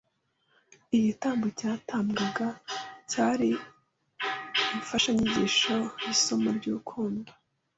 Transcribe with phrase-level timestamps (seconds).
[0.97, 2.47] Igitambo cyatambwaga
[3.11, 3.51] cyari
[4.75, 7.29] imfashanyigisho y’isomo ry’urukundo